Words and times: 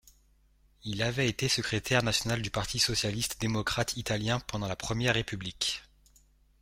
Il 0.83 1.03
avait 1.03 1.27
été 1.29 1.47
secrétaire 1.47 2.01
national 2.01 2.41
du 2.41 2.49
Parti 2.49 2.79
socialiste 2.79 3.39
démocrate 3.39 3.97
italien 3.97 4.39
pendant 4.39 4.65
la 4.67 4.75
Première 4.75 5.13
République. 5.13 5.83